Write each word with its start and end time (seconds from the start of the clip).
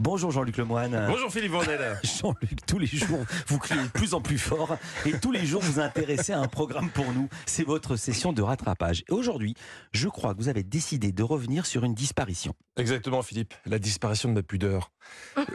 Bonjour 0.00 0.30
Jean-Luc 0.30 0.56
Lemoine. 0.56 1.04
Bonjour 1.08 1.30
Philippe 1.30 1.52
Vandel. 1.52 2.00
Jean-Luc, 2.04 2.64
tous 2.66 2.78
les 2.78 2.86
jours, 2.86 3.20
vous 3.48 3.58
criez 3.58 3.82
de 3.82 3.88
plus 3.88 4.14
en 4.14 4.22
plus 4.22 4.38
fort 4.38 4.78
et 5.04 5.12
tous 5.12 5.30
les 5.30 5.44
jours 5.44 5.60
vous 5.60 5.78
intéressez 5.78 6.32
à 6.32 6.40
un 6.40 6.48
programme 6.48 6.88
pour 6.88 7.12
nous. 7.12 7.28
C'est 7.44 7.64
votre 7.64 7.96
session 7.96 8.32
de 8.32 8.40
rattrapage. 8.40 9.04
Et 9.10 9.12
aujourd'hui, 9.12 9.54
je 9.92 10.08
crois 10.08 10.34
que 10.34 10.38
vous 10.38 10.48
avez 10.48 10.62
décidé 10.62 11.12
de 11.12 11.22
revenir 11.22 11.66
sur 11.66 11.84
une 11.84 11.92
disparition. 11.92 12.54
Exactement 12.78 13.20
Philippe, 13.20 13.52
la 13.66 13.78
disparition 13.78 14.30
de 14.30 14.34
ma 14.34 14.42
pudeur. 14.42 14.90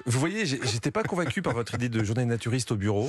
Vous 0.05 0.19
voyez, 0.19 0.45
j'étais 0.45 0.91
pas 0.91 1.01
convaincu 1.01 1.41
par 1.41 1.53
votre 1.53 1.73
idée 1.73 1.89
de 1.89 2.03
journée 2.03 2.25
naturiste 2.25 2.71
au 2.71 2.75
bureau. 2.75 3.07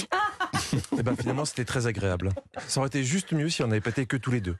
Et 0.99 1.03
ben 1.03 1.17
finalement, 1.17 1.45
c'était 1.45 1.65
très 1.65 1.87
agréable. 1.87 2.31
Ça 2.67 2.81
aurait 2.81 2.89
été 2.89 3.05
juste 3.05 3.33
mieux 3.33 3.49
si 3.49 3.63
on 3.63 3.67
n'avait 3.69 3.81
pas 3.81 3.91
été 3.91 4.07
que 4.07 4.17
tous 4.17 4.31
les 4.31 4.41
deux. 4.41 4.57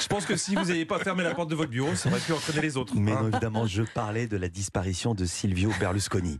Je 0.00 0.06
pense 0.08 0.26
que 0.26 0.36
si 0.36 0.54
vous 0.54 0.64
n'aviez 0.64 0.84
pas 0.86 0.98
fermé 0.98 1.22
la 1.24 1.34
porte 1.34 1.50
de 1.50 1.54
votre 1.54 1.70
bureau, 1.70 1.94
ça 1.94 2.08
aurait 2.08 2.20
pu 2.20 2.32
entraîner 2.32 2.60
les 2.62 2.76
autres. 2.76 2.94
Mais 2.96 3.12
hein. 3.12 3.22
non, 3.22 3.28
évidemment, 3.28 3.66
je 3.66 3.82
parlais 3.82 4.26
de 4.26 4.36
la 4.36 4.48
disparition 4.48 5.14
de 5.14 5.24
Silvio 5.24 5.70
Berlusconi. 5.80 6.38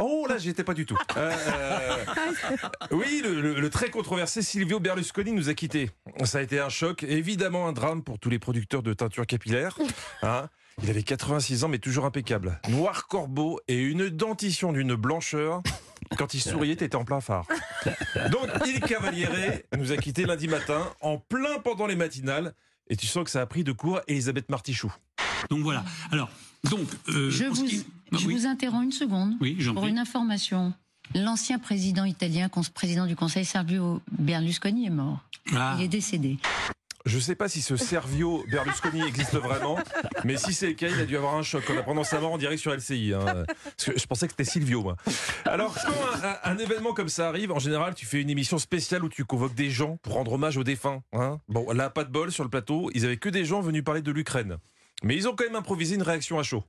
Oh 0.00 0.26
là, 0.28 0.38
j'y 0.38 0.48
étais 0.48 0.64
pas 0.64 0.74
du 0.74 0.86
tout. 0.86 0.98
Euh, 1.16 1.32
euh, 1.48 2.04
oui, 2.90 3.20
le, 3.22 3.40
le- 3.40 3.60
le 3.60 3.70
très 3.70 3.90
controversé 3.90 4.42
Silvio 4.42 4.80
Berlusconi 4.80 5.30
nous 5.32 5.48
a 5.48 5.54
quittés. 5.54 5.90
Ça 6.24 6.38
a 6.38 6.42
été 6.42 6.58
un 6.58 6.68
choc, 6.68 7.04
évidemment 7.04 7.68
un 7.68 7.72
drame 7.72 8.02
pour 8.02 8.18
tous 8.18 8.28
les 8.30 8.38
producteurs 8.40 8.82
de 8.82 8.92
teinture 8.92 9.26
capillaire. 9.26 9.78
Hein. 10.22 10.48
Il 10.82 10.90
avait 10.90 11.02
86 11.02 11.64
ans, 11.64 11.68
mais 11.68 11.78
toujours 11.78 12.04
impeccable. 12.06 12.60
Noir 12.68 13.06
corbeau 13.08 13.60
et 13.68 13.78
une 13.78 14.08
dentition 14.08 14.72
d'une 14.72 14.94
blancheur. 14.94 15.62
Quand 16.18 16.34
il 16.34 16.40
souriait, 16.40 16.76
t'étais 16.76 16.96
en 16.96 17.04
plein 17.04 17.20
phare. 17.20 17.46
Donc, 18.32 18.48
Il 18.66 18.80
Cavaliere 18.80 19.60
nous 19.78 19.92
a 19.92 19.96
quittés 19.96 20.24
lundi 20.26 20.48
matin, 20.48 20.82
en 21.00 21.16
plein 21.18 21.58
pendant 21.62 21.86
les 21.86 21.96
matinales. 21.96 22.54
Et 22.90 22.96
tu 22.96 23.06
sens 23.06 23.24
que 23.24 23.30
ça 23.30 23.40
a 23.42 23.46
pris 23.46 23.64
de 23.64 23.72
court 23.72 24.00
Elisabeth 24.08 24.48
Martichoux. 24.50 24.92
Donc 25.50 25.60
voilà. 25.62 25.84
Alors, 26.10 26.28
donc. 26.70 26.88
euh, 27.10 27.30
Je, 27.30 27.44
vous, 27.44 27.64
qui- 27.64 27.86
bah 28.10 28.18
je 28.20 28.26
oui. 28.26 28.34
vous 28.34 28.46
interromps 28.46 28.84
une 28.84 28.92
seconde 28.92 29.34
Oui, 29.40 29.56
j'en 29.60 29.74
pour 29.74 29.82
prie. 29.82 29.90
une 29.92 29.98
information. 29.98 30.72
L'ancien 31.14 31.58
président 31.58 32.04
italien, 32.04 32.48
président 32.74 33.06
du 33.06 33.14
Conseil, 33.14 33.44
Silvio 33.44 34.00
Berlusconi, 34.10 34.86
est 34.86 34.90
mort. 34.90 35.20
Ah. 35.54 35.76
Il 35.78 35.84
est 35.84 35.88
décédé. 35.88 36.38
Je 37.08 37.18
sais 37.18 37.34
pas 37.34 37.48
si 37.48 37.62
ce 37.62 37.76
Servio 37.76 38.44
Berlusconi 38.50 39.02
existe 39.02 39.34
vraiment, 39.36 39.78
mais 40.24 40.36
si 40.36 40.52
c'est 40.52 40.66
le 40.66 40.72
cas, 40.74 40.88
il 40.88 41.00
a 41.00 41.06
dû 41.06 41.16
avoir 41.16 41.34
un 41.36 41.42
choc 41.42 41.64
en 41.70 41.78
apprenant 41.78 42.04
sa 42.04 42.20
mort 42.20 42.32
en 42.32 42.38
direct 42.38 42.60
sur 42.60 42.70
LCI. 42.72 43.14
hein. 43.14 43.44
Je 43.78 44.04
pensais 44.06 44.26
que 44.26 44.32
c'était 44.34 44.44
Silvio. 44.44 44.92
Alors, 45.46 45.74
quand 45.74 46.28
un 46.44 46.58
événement 46.58 46.92
comme 46.92 47.08
ça 47.08 47.28
arrive, 47.28 47.50
en 47.50 47.58
général, 47.58 47.94
tu 47.94 48.04
fais 48.04 48.20
une 48.20 48.28
émission 48.28 48.58
spéciale 48.58 49.02
où 49.04 49.08
tu 49.08 49.24
convoques 49.24 49.54
des 49.54 49.70
gens 49.70 49.96
pour 50.02 50.14
rendre 50.14 50.32
hommage 50.34 50.58
aux 50.58 50.64
défunts. 50.64 51.02
hein. 51.14 51.40
Bon, 51.48 51.70
là, 51.72 51.88
pas 51.88 52.04
de 52.04 52.10
bol 52.10 52.30
sur 52.30 52.44
le 52.44 52.50
plateau, 52.50 52.90
ils 52.94 53.06
avaient 53.06 53.16
que 53.16 53.30
des 53.30 53.46
gens 53.46 53.62
venus 53.62 53.82
parler 53.82 54.02
de 54.02 54.12
l'Ukraine. 54.12 54.58
Mais 55.02 55.16
ils 55.16 55.26
ont 55.28 55.34
quand 55.34 55.44
même 55.44 55.56
improvisé 55.56 55.94
une 55.94 56.02
réaction 56.02 56.38
à 56.38 56.42
chaud. 56.42 56.62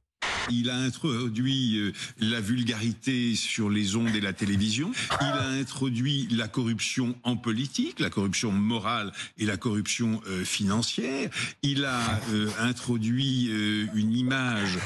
Il 0.51 0.69
a 0.69 0.75
introduit 0.75 1.77
euh, 1.77 1.91
la 2.19 2.41
vulgarité 2.41 3.35
sur 3.35 3.69
les 3.69 3.95
ondes 3.95 4.15
et 4.15 4.21
la 4.21 4.33
télévision. 4.33 4.91
Il 5.21 5.27
a 5.27 5.47
introduit 5.47 6.27
la 6.31 6.47
corruption 6.47 7.15
en 7.23 7.37
politique, 7.37 7.99
la 7.99 8.09
corruption 8.09 8.51
morale 8.51 9.11
et 9.37 9.45
la 9.45 9.57
corruption 9.57 10.21
euh, 10.27 10.43
financière. 10.43 11.29
Il 11.61 11.85
a 11.85 11.99
euh, 12.31 12.49
introduit 12.59 13.49
une 13.93 14.13
image 14.15 14.77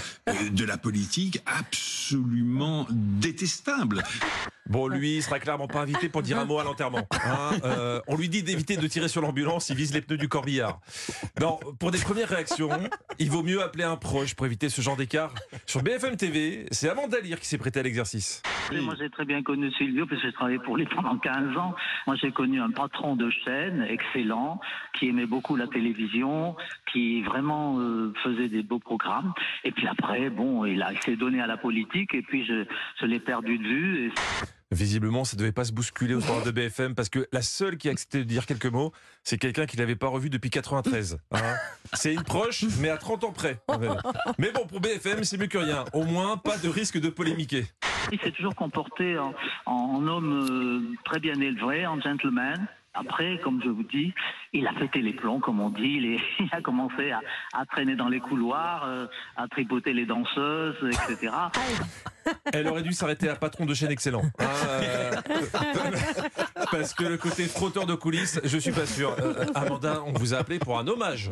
de 0.52 0.66
la 0.66 0.78
politique 0.78 1.40
absolument 1.46 2.88
détestable. 2.92 4.04
Bon, 4.70 4.88
lui, 4.88 5.18
il 5.18 5.24
sera 5.24 5.40
clairement 5.40 5.68
pas 5.68 5.82
invité 5.82 6.08
pour 6.10 6.22
dire 6.22 6.40
un 6.40 6.46
mot 6.46 6.60
à 6.60 6.64
l'enterrement. 6.64 7.08
hein. 7.12 8.02
On 8.08 8.16
lui 8.16 8.30
dit 8.30 8.44
d'éviter 8.44 8.78
de 8.78 8.88
tirer 8.88 9.08
sur 9.08 9.22
l'ambulance, 9.22 9.70
il 9.70 9.76
vise 9.76 9.94
les 9.94 10.02
pneus 10.02 10.18
du 10.18 10.30
corbillard. 10.30 10.80
Non, 11.40 11.60
pour 11.80 11.92
des 11.92 11.98
premières 11.98 12.30
réactions, 12.30 12.70
il 13.20 13.30
vaut 13.30 13.44
mieux 13.44 13.62
appeler 13.62 13.84
un 13.84 13.98
proche 13.98 14.36
pour 14.36 14.46
éviter 14.46 14.70
ce 14.70 14.82
genre 14.82 14.96
d'écart. 14.96 15.34
Sur 15.66 15.84
BFM 15.84 16.18
TV, 16.18 16.66
c'est 16.72 16.90
Amanda 16.90 17.20
Lear 17.20 17.40
qui 17.40 17.48
s'est 17.48 17.58
prêtée 17.58 17.80
à 17.80 17.84
l'exercice. 17.84 18.42
Moi, 18.72 18.96
j'ai 18.98 19.10
très 19.10 19.26
bien 19.26 19.44
connu 19.44 19.72
Silvio 19.74 20.06
parce 20.06 20.22
que 20.22 20.28
j'ai 20.28 20.34
travaillé 20.34 20.60
pour 20.60 20.78
lui 20.78 20.86
pendant 20.86 21.18
15 21.18 21.58
ans. 21.58 21.76
Moi, 22.08 22.16
j'ai 22.22 22.32
connu 22.32 22.60
un 22.62 22.72
patron 22.72 23.16
de 23.16 23.30
chaîne 23.30 23.86
excellent 23.88 24.60
qui 24.98 25.10
aimait 25.10 25.26
beaucoup 25.26 25.56
la 25.56 25.68
télévision, 25.68 26.56
qui 26.92 27.22
vraiment 27.22 27.80
euh, 27.80 28.14
faisait 28.24 28.48
des 28.48 28.64
beaux 28.64 28.80
programmes. 28.80 29.34
Et 29.64 29.72
puis 29.72 29.88
après, 29.88 30.30
bon, 30.30 30.66
il, 30.66 30.86
il 30.92 31.02
s'est 31.04 31.16
donné 31.16 31.42
à 31.42 31.48
la 31.48 31.58
politique 31.58 32.14
et 32.14 32.22
puis 32.22 32.46
je, 32.46 33.06
l'ai 33.06 33.20
perdu 33.20 33.58
de 33.58 33.64
vue. 33.64 34.12
Visiblement, 34.74 35.24
ça 35.24 35.38
devait 35.38 35.52
pas 35.52 35.66
se 35.66 35.72
bousculer 35.72 36.16
au 36.16 36.22
standard 36.22 36.44
de 36.44 36.52
BFM 36.52 36.96
parce 36.96 37.10
que 37.10 37.28
la 37.32 37.42
seule 37.42 37.78
qui 37.78 37.90
a 37.90 37.92
accepté 37.92 38.20
de 38.20 38.24
dire 38.24 38.46
quelques 38.46 38.66
mots, 38.66 38.92
c'est 39.24 39.38
quelqu'un 39.38 39.66
qu'il 39.66 39.80
n'avait 39.80 39.96
pas 39.96 40.08
revu 40.08 40.30
depuis 40.30 40.50
93. 40.50 41.20
hein. 41.32 41.38
C'est 41.94 42.14
une 42.14 42.24
proche, 42.24 42.66
mais 42.80 42.90
à 42.90 42.98
30 42.98 43.24
ans 43.26 43.32
près. 43.32 43.60
Mais 44.40 44.52
bon, 44.52 44.66
pour 44.66 44.82
BFM, 44.82 45.24
c'est 45.24 45.38
mieux 45.38 45.48
que 45.48 45.58
rien. 45.58 45.86
Au 45.94 46.04
moins, 46.04 46.38
pas 46.38 46.58
de 46.58 46.70
risque 46.70 47.00
de 47.00 47.10
polémiquer. 47.10 47.66
il 48.12 48.20
s'est 48.20 48.32
toujours 48.32 48.56
comporté 48.56 49.18
en, 49.66 50.08
homme 50.08 50.34
euh, 50.50 50.96
très 51.06 51.20
bien 51.20 51.40
élevé, 51.40 51.86
en 51.86 52.02
gentleman. 52.02 52.68
Après, 52.96 53.40
comme 53.44 53.62
je 53.64 53.70
vous 53.70 53.84
dis, 53.84 54.14
il 54.54 54.68
a 54.68 54.74
pété 54.74 55.02
les 55.02 55.14
plombs, 55.14 55.40
comme 55.40 55.60
on 55.60 55.70
dit. 55.70 55.82
Il, 55.82 56.06
il 56.40 56.50
a 56.52 56.62
commencé 56.62 57.12
à, 57.12 57.22
à 57.54 57.66
traîner 57.66 57.96
dans 57.96 58.10
les 58.10 58.20
couloirs, 58.20 58.84
euh, 58.86 59.08
à 59.36 59.48
tripoter 59.48 59.94
les 59.94 60.06
danseuses, 60.06 60.76
etc. 60.84 61.32
Elle 62.54 62.68
aurait 62.68 62.84
dû 62.84 62.94
s'arrêter 62.94 63.30
à 63.30 63.36
patron 63.36 63.66
de 63.66 63.74
chaîne 63.74 63.92
excellent. 63.92 64.24
Euh, 64.64 65.12
parce 66.74 66.94
que 66.94 67.04
le 67.04 67.18
côté 67.18 67.44
frotteur 67.46 67.86
de 67.86 67.94
coulisses, 67.96 68.40
je 68.44 68.58
suis 68.58 68.72
pas 68.72 68.86
sûr. 68.86 69.16
Euh, 69.20 69.46
Amanda, 69.54 70.02
on 70.08 70.12
vous 70.14 70.34
a 70.34 70.38
appelé 70.38 70.58
pour 70.60 70.80
un 70.80 70.88
hommage. 70.88 71.30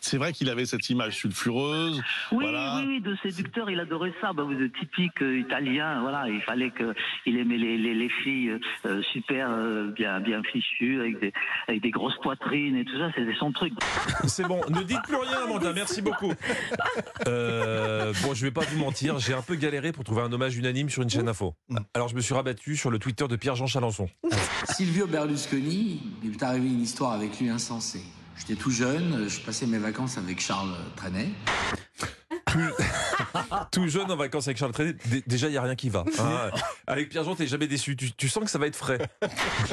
C'est 0.00 0.18
vrai 0.18 0.32
qu'il 0.32 0.50
avait 0.50 0.66
cette 0.66 0.88
image 0.90 1.16
sulfureuse. 1.16 2.02
Oui, 2.32 2.44
Voilà. 2.44 2.76
oui, 2.78 2.84
oui, 2.86 3.00
de 3.00 3.16
séducteur, 3.22 3.70
il 3.70 3.80
adorait 3.80 4.12
ça. 4.20 4.32
Bah, 4.34 4.42
vous 4.42 4.52
êtes 4.60 4.72
typique 4.74 5.22
euh, 5.22 5.38
italien, 5.38 6.02
voilà. 6.02 6.28
Il 6.28 6.40
fallait 6.42 6.70
que 6.70 6.94
il 7.24 7.38
aimait 7.38 7.56
les, 7.56 7.78
les, 7.78 7.94
les 7.94 8.08
filles 8.22 8.58
euh, 8.84 9.02
super 9.12 9.48
euh, 9.50 9.90
bien 9.92 10.20
bien 10.20 10.42
fichues 10.42 11.00
avec 11.00 11.18
des 11.20 11.32
avec 11.66 11.80
des 11.82 11.90
grosses 11.90 12.18
poitrines 12.22 12.76
et 12.76 12.84
tout 12.84 12.98
ça. 12.98 13.10
C'était 13.16 13.34
son 13.38 13.52
truc. 13.52 13.72
C'est 14.26 14.46
bon, 14.46 14.60
ne 14.68 14.82
dites 14.82 15.02
plus 15.04 15.16
rien, 15.16 15.44
Amanda. 15.44 15.72
Merci 15.72 16.02
beaucoup. 16.02 16.32
Euh, 17.26 18.12
bon, 18.22 18.34
je 18.34 18.44
vais 18.44 18.50
pas 18.50 18.62
vous 18.62 18.78
mentir, 18.78 19.18
j'ai 19.18 19.32
un 19.34 19.42
peu 19.42 19.54
galéré 19.54 19.92
pour 19.92 20.04
trouver 20.04 20.22
un 20.22 20.32
hommage 20.32 20.56
unanime 20.56 20.90
sur 20.90 21.02
une 21.02 21.10
chaîne 21.10 21.28
info. 21.28 21.54
Alors, 21.94 22.08
je 22.08 22.14
me 22.14 22.20
suis 22.20 22.34
rabattu 22.34 22.76
sur 22.76 22.90
le 22.90 22.98
Twitter 22.98 23.26
de 23.28 23.36
Pierre-Jean 23.36 23.66
Chalençon. 23.66 24.08
Silvio 24.76 25.06
Berlusconi, 25.06 26.00
il 26.22 26.32
est 26.32 26.42
arrivé 26.42 26.66
une 26.68 26.82
histoire 26.82 27.12
avec 27.12 27.38
lui 27.38 27.48
insensée. 27.48 28.02
J'étais 28.36 28.54
tout 28.56 28.70
jeune, 28.70 29.28
je 29.28 29.40
passais 29.40 29.66
mes 29.66 29.78
vacances 29.78 30.18
avec 30.18 30.40
Charles 30.40 30.74
Trenet. 30.96 31.28
Tout 33.72 33.88
jeune 33.88 34.10
en 34.10 34.16
vacances 34.16 34.46
avec 34.48 34.58
Charles 34.58 34.72
Trenet, 34.72 34.94
dé- 35.06 35.22
déjà, 35.26 35.48
il 35.48 35.52
n'y 35.52 35.56
a 35.56 35.62
rien 35.62 35.74
qui 35.74 35.88
va. 35.90 36.04
hein. 36.18 36.50
Avec 36.86 37.08
Pierre-Jean, 37.08 37.34
t'es 37.34 37.46
jamais 37.48 37.66
déçu. 37.66 37.96
Tu, 37.96 38.12
tu 38.12 38.28
sens 38.28 38.44
que 38.44 38.50
ça 38.50 38.58
va 38.58 38.66
être 38.66 38.76
frais. 38.76 38.98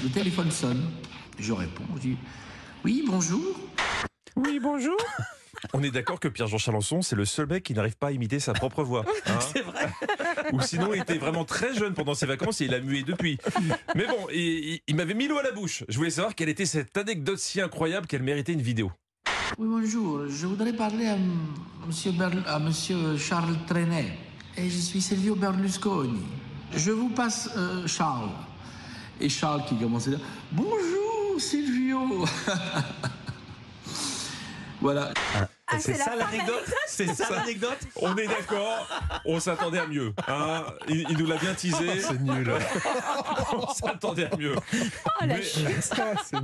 Le 0.04 0.10
téléphone 0.10 0.50
sonne, 0.52 0.84
je 1.40 1.54
réponds, 1.54 1.84
je 1.96 2.02
dis 2.02 2.18
Oui, 2.84 3.04
bonjour. 3.08 3.42
Oui, 4.36 4.60
bonjour. 4.62 4.98
On 5.74 5.82
est 5.84 5.92
d'accord 5.92 6.20
que 6.20 6.28
Pierre-Jean 6.28 6.58
Chalençon, 6.58 7.02
c'est 7.02 7.16
le 7.16 7.24
seul 7.26 7.48
mec 7.48 7.64
qui 7.64 7.74
n'arrive 7.74 7.96
pas 7.96 8.08
à 8.08 8.12
imiter 8.12 8.40
sa 8.40 8.52
propre 8.54 8.84
voix. 8.84 9.06
hein. 9.28 9.40
C'est 9.54 9.62
vrai. 9.62 9.90
Ou 10.52 10.60
sinon, 10.62 10.94
il 10.94 11.02
était 11.02 11.18
vraiment 11.18 11.46
très 11.46 11.74
jeune 11.74 11.94
pendant 11.94 12.14
ses 12.14 12.26
vacances 12.26 12.60
et 12.62 12.66
il 12.66 12.74
a 12.74 12.82
mué 12.82 13.04
depuis. 13.04 13.38
Mais 13.96 14.06
bon, 14.06 14.28
il, 14.34 14.40
il- 14.40 14.82
il 14.88 14.96
m'avait 14.96 15.14
mis 15.14 15.28
l'eau 15.28 15.38
à 15.38 15.44
la 15.44 15.52
bouche. 15.52 15.84
Je 15.88 15.98
voulais 15.98 16.10
savoir 16.10 16.36
quelle 16.36 16.50
était 16.50 16.66
cette 16.66 16.98
anecdote 16.98 17.40
si 17.40 17.62
incroyable 17.62 18.06
qu'elle 18.08 18.24
méritait 18.24 18.52
une 18.54 18.62
vidéo. 18.62 18.92
Oui, 19.58 19.68
bonjour, 19.70 20.28
je 20.30 20.48
voudrais 20.48 20.74
parler 20.74 21.08
à 21.08 21.16
M- 21.16 21.38
monsieur, 21.88 22.12
Berl- 22.12 22.44
à 22.48 22.60
monsieur 22.60 23.18
Charles 23.18 23.56
Trenet. 23.68 24.18
Et 24.58 24.70
je 24.70 24.78
suis 24.78 25.02
Silvio 25.02 25.36
Berlusconi. 25.36 26.22
Je 26.76 26.92
vous 26.92 27.10
passe 27.10 27.50
euh, 27.58 27.88
Charles. 27.88 28.30
Et 29.22 29.30
Charles 29.30 29.64
qui 29.66 29.78
commence 29.78 30.08
à 30.08 30.12
dire 30.12 30.20
Bonjour 30.52 31.40
Silvio 31.40 32.26
Voilà, 34.82 35.14
c'est 35.80 35.94
ça 35.96 36.16
l'anecdote 36.16 36.66
C'est 36.88 37.14
ça 37.14 37.30
l'anecdote 37.36 37.78
On 37.96 38.16
est 38.18 38.28
d'accord, 38.28 38.88
on 39.26 39.40
s'attendait 39.40 39.80
à 39.80 39.88
mieux. 39.88 40.14
hein. 40.28 40.64
il, 40.88 41.06
il 41.10 41.18
nous 41.18 41.26
l'a 41.28 41.38
bien 41.38 41.54
teasé. 41.54 42.00
C'est 42.02 42.20
nul. 42.22 42.52
on 43.54 43.68
s'attendait 43.74 44.30
à 44.32 44.36
mieux. 44.38 44.56
mais, 45.26 45.42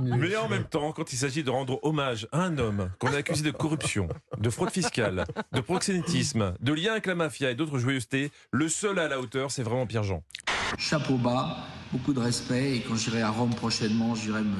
mais 0.00 0.36
en 0.36 0.48
même 0.48 0.64
temps, 0.64 0.92
quand 0.92 1.12
il 1.12 1.16
s'agit 1.16 1.42
de 1.42 1.50
rendre 1.50 1.78
hommage 1.82 2.26
à 2.32 2.42
un 2.42 2.58
homme 2.58 2.90
qu'on 2.98 3.12
a 3.12 3.16
accusé 3.18 3.42
de 3.42 3.50
corruption, 3.50 4.08
de 4.38 4.50
fraude 4.50 4.70
fiscale, 4.70 5.24
de 5.52 5.60
proxénétisme, 5.60 6.54
de 6.60 6.72
lien 6.72 6.92
avec 6.92 7.06
la 7.06 7.14
mafia 7.14 7.50
et 7.50 7.54
d'autres 7.54 7.78
joyeusetés, 7.78 8.30
le 8.50 8.68
seul 8.68 8.98
à 8.98 9.08
la 9.08 9.20
hauteur, 9.20 9.50
c'est 9.50 9.62
vraiment 9.62 9.86
Pierre-Jean. 9.86 10.22
chapeau 10.78 11.16
bas, 11.16 11.58
beaucoup 11.92 12.12
de 12.12 12.20
respect. 12.20 12.76
Et 12.76 12.80
quand 12.80 12.96
j'irai 12.96 13.22
à 13.22 13.30
Rome 13.30 13.54
prochainement, 13.54 14.14
j'irai 14.14 14.42
me 14.42 14.56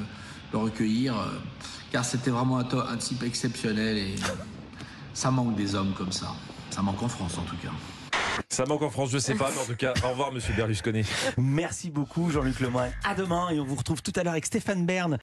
le 0.51 0.57
recueillir. 0.57 1.17
euh, 1.19 1.25
car 1.91 2.05
c'était 2.05 2.29
vraiment 2.31 2.59
un, 2.59 2.67
un 2.87 2.97
type 2.97 3.23
exceptionnel. 3.23 3.97
Et 3.97 4.15
euh, 4.15 4.27
ça 5.19 5.31
manque 5.31 5.53
des 5.55 5.75
hommes 5.75 5.93
comme 5.97 6.13
ça. 6.13 6.27
Ça 6.69 6.81
manque 6.81 7.03
en 7.03 7.09
France 7.09 7.37
en 7.37 7.41
tout 7.41 7.57
cas. 7.57 7.71
Ça 8.47 8.65
manque 8.65 8.81
en 8.83 8.89
France, 8.89 9.09
je 9.11 9.17
sais 9.17 9.35
pas, 9.35 9.49
mais 9.53 9.61
en 9.61 9.65
tout 9.65 9.75
cas, 9.75 9.93
au 10.05 10.09
revoir, 10.09 10.31
monsieur 10.31 10.53
Berlusconi. 10.53 11.03
Merci 11.37 11.89
beaucoup 11.89 12.29
Jean-Luc 12.29 12.59
Lemoine. 12.59 12.91
À 13.03 13.15
demain 13.15 13.49
et 13.49 13.59
on 13.59 13.65
vous 13.65 13.75
retrouve 13.75 14.01
tout 14.01 14.13
à 14.15 14.23
l'heure 14.23 14.31
avec 14.31 14.45
Stéphane 14.45 14.85
Bern. 14.85 15.17